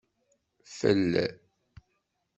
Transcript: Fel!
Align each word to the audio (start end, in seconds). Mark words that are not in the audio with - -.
Fel! 0.77 1.05